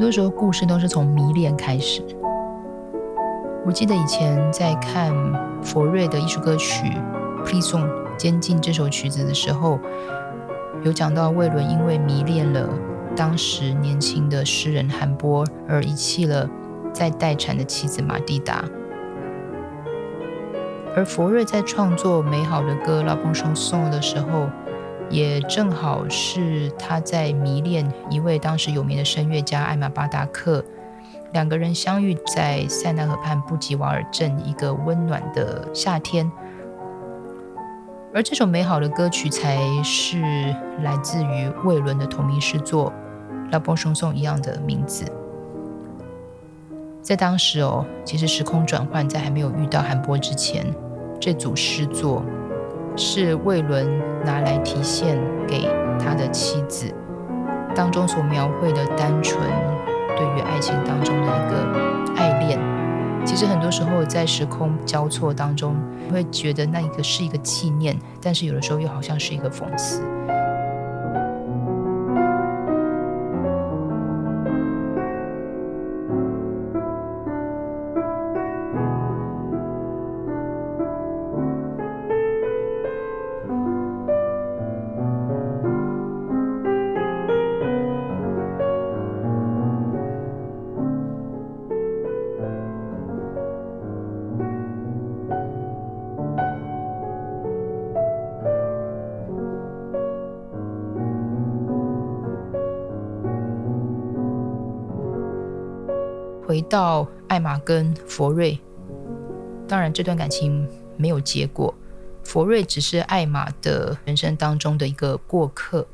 [0.00, 2.02] 很多时候故事都是从迷恋开始。
[3.66, 5.12] 我记得以前在看
[5.62, 6.86] 佛瑞的艺术歌曲
[7.44, 7.84] 《Please Song》
[8.16, 9.78] 监禁这首曲子的时候，
[10.84, 12.66] 有讲到魏伦因为迷恋了
[13.14, 16.48] 当时年轻的诗人韩波，而遗弃了
[16.94, 18.64] 在待产的妻子马蒂达。
[20.96, 24.48] 而佛瑞在创作美好的歌《La Bonne Chanson》的时候，
[25.10, 30.64] 也正好是他在迷恋一位当时有名的声乐家艾玛巴达克。
[31.32, 36.28] 两个人相遇在塞纳河畔布吉瓦尔镇一个温暖的夏天，
[38.12, 40.20] 而这首美好的歌曲才是
[40.82, 42.92] 来自于魏伦的同名诗作
[43.52, 45.04] 《拉波松颂》一样的名字。
[47.00, 50.66] 在当时哦，其实时空转换在还没有遇到韩波之前，
[51.20, 52.24] 这组诗作
[53.00, 55.66] 是魏伦拿来提现给
[55.98, 56.84] 他的妻子，
[57.74, 59.40] 当中所描绘的单纯。
[60.14, 62.60] 对于爱情当中的一个爱恋，
[63.24, 65.74] 其实很多时候在时空交错当中，
[66.12, 70.02] 会觉得那一个是一个纪念，但是有的时候又好像是一个讽刺。
[106.50, 108.58] 回到艾玛跟佛瑞，
[109.68, 111.72] 当然这段感情没有结果。
[112.24, 115.86] 佛瑞只是艾玛的人生当中的一个过客。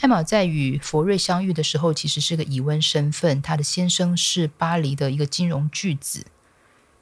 [0.00, 6.24] 艾玛在与佛瑞相遇的时候，其实是个已婚身份，她的先生是巴黎的一个金融巨子。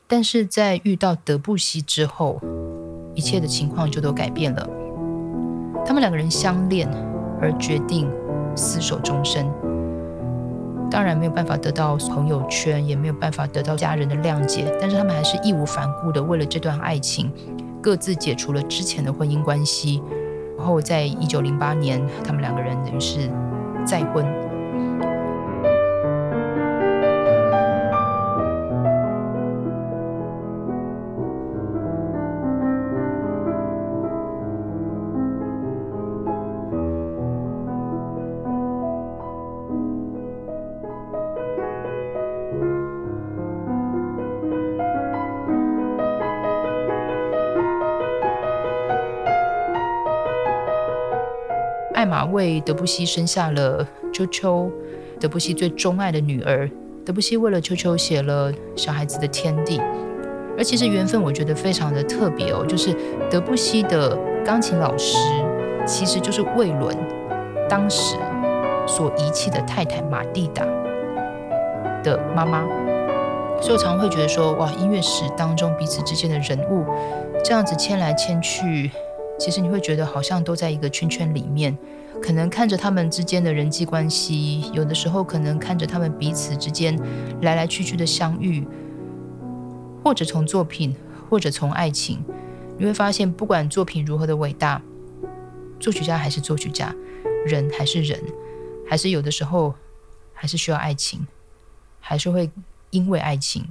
[0.06, 2.42] 但是在遇到德布西之后，
[3.14, 4.68] 一切的情况就都改变了。
[5.86, 6.86] 他们两个人相恋，
[7.40, 8.06] 而决定
[8.54, 9.50] 厮守终身。
[10.90, 17.30] 当然没有办法得到朋友圈，也没有办法得到家人的谅解，但是他们还是义无反顾的为了这段爱情，
[17.82, 20.02] 各自解除了之前的婚姻关系，
[20.56, 23.30] 然后在一九零八年，他们两个人等于是
[23.84, 24.45] 再婚。
[51.96, 54.70] 艾玛为德布西生下了秋秋，
[55.18, 56.70] 德布西最钟爱的女儿。
[57.06, 59.78] 德布西为了秋秋写了《小孩子的天地》，
[60.58, 62.94] 而其实缘分我觉得非常的特别哦，就是
[63.30, 64.14] 德布西的
[64.44, 65.16] 钢琴老师
[65.86, 66.94] 其实就是魏伦
[67.66, 68.16] 当时
[68.86, 70.66] 所遗弃的太太马蒂达
[72.04, 72.62] 的妈妈，
[73.58, 76.84] 所以我常会觉得说，哇，音乐史当中彼此之间的人物
[77.42, 78.90] 这样子牵来牵去，
[79.38, 81.76] 其实你会觉得好像都在一个圈圈里面。
[82.22, 86.98] 可能看着他们之间的人际关系，有的时候可能看着他们彼此之间
[87.42, 88.66] 来来去去的相遇，
[90.02, 90.96] 或者从作品，
[91.28, 92.24] 或者从爱情，
[92.78, 94.80] 你会发现，不管作品如何的伟大，
[95.78, 96.92] 作曲家还是作曲家，
[97.46, 98.18] 人还是人，
[98.88, 99.74] 还是有的时候
[100.32, 101.26] 还是需要爱情，
[102.00, 102.50] 还是会
[102.88, 103.62] 因为爱情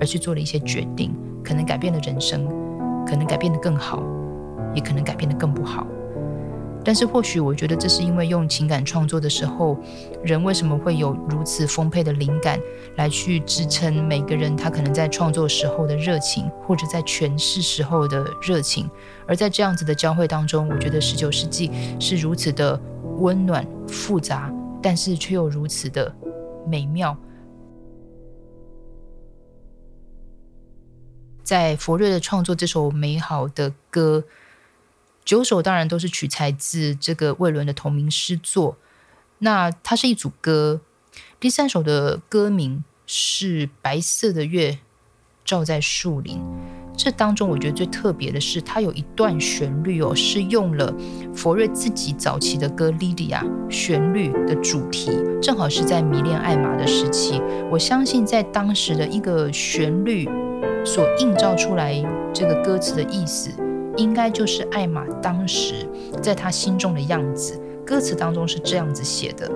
[0.00, 2.46] 而去做了一些决定，可能改变了人生，
[3.04, 4.00] 可能改变的更好，
[4.74, 5.86] 也可能改变的更不好。
[6.82, 9.78] 但是或许我觉得这是因为用情感创作的时候，
[10.24, 12.58] 人为什么会有如此丰沛的灵感
[12.96, 18.88] 来去支撑每个人他可能在创作时候的热情，或者在诠释时候的热情。
[19.28, 22.80] 而在这样子的交汇当中，我觉得十九世纪是如此的
[23.18, 24.50] 温暖复杂，
[24.80, 26.10] 但是却又如此的
[26.66, 27.14] 美妙。
[31.44, 34.24] 在佛瑞的创作这首美好的歌。
[35.24, 38.76] 九首当然都是取材自这个魏伦的同名诗作，
[39.38, 40.80] 那它是一组歌。
[41.38, 44.78] 第三首的歌名是《白色的月
[45.44, 46.38] 照在树林》，
[46.96, 50.92] 这当中我觉得最特别的是，它有一段旋律哦，是用了
[51.34, 57.40] 佛瑞自己早期的歌《莉莉亚》旋律的主题，正好是在迷恋艾玛的时期。
[57.70, 60.28] 我相信在当时的一个旋律
[60.84, 61.94] 所映照出来
[62.34, 63.50] 这个歌词的意思。
[64.00, 65.86] 应该就是艾玛当时
[66.22, 67.60] 在他心中的样子。
[67.84, 69.50] 歌词当中是这样子写的：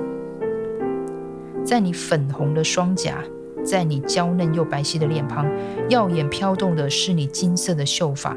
[1.64, 3.24] 在你粉红的双颊，
[3.64, 5.50] 在你娇嫩又白皙的脸庞，
[5.88, 8.36] 耀眼飘动的是你金色的秀发。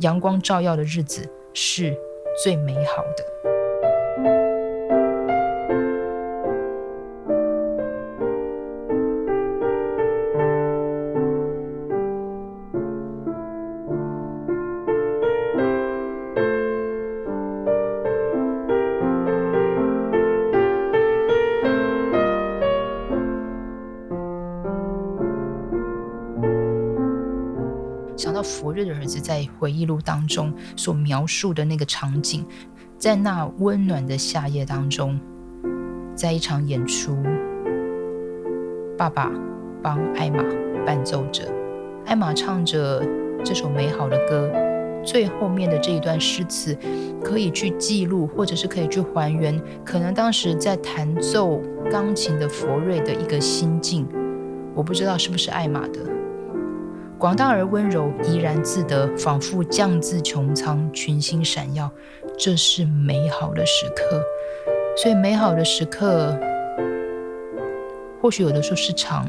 [0.00, 1.96] 阳光照耀的日子是
[2.44, 3.47] 最美好的。
[28.42, 32.44] 佛瑞的儿子在回忆录当中所描述的那个场景，
[32.98, 35.18] 在那温暖的夏夜当中，
[36.14, 37.16] 在一场演出，
[38.96, 39.30] 爸爸
[39.82, 40.42] 帮艾玛
[40.84, 41.44] 伴奏着，
[42.06, 43.04] 艾玛唱着
[43.44, 44.50] 这首美好的歌，
[45.04, 46.76] 最后面的这一段诗词，
[47.22, 54.06] 可以去记录，或者是可以去还原，可能当时在弹奏钢琴的佛瑞的一个心境，
[54.74, 56.17] 我不知道是不是艾玛的。
[57.18, 61.90] 广大而温柔，怡然自得，仿佛降自穹苍，群星闪耀。
[62.38, 64.22] 这是美好的时刻，
[64.96, 66.38] 所以美好的时刻，
[68.22, 69.28] 或许有的时候是长，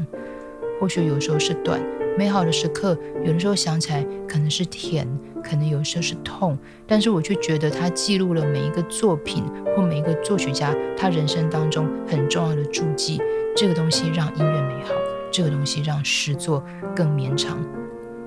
[0.80, 1.80] 或许有时候是短。
[2.16, 5.04] 美好的时刻，有的时候想起来可能是甜，
[5.42, 6.56] 可能有时候是痛，
[6.86, 9.42] 但是我却觉得它记录了每一个作品
[9.74, 13.20] 或每一个作曲家他人生当中很重要的注记。
[13.56, 14.94] 这个东西让音乐美好，
[15.30, 17.58] 这个东西让诗作更绵长。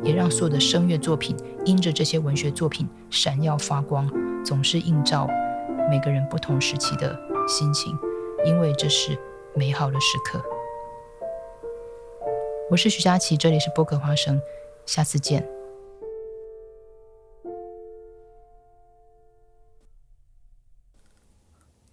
[0.03, 1.33] 也让所有的声乐作品
[1.63, 4.05] 因着这些文学作品闪耀发光，
[4.43, 5.25] 总是映照
[5.89, 7.17] 每个人不同时期的
[7.47, 7.97] 心情，
[8.45, 9.17] 因为这是
[9.55, 10.43] 美好的时刻。
[12.69, 14.41] 我是徐佳琪，这里是波克花生，
[14.85, 15.47] 下次见。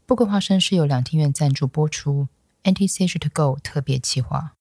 [0.04, 2.26] 波克花生是由两厅院赞助播出
[2.64, 4.54] ，NTC 是 To Go 特别企划。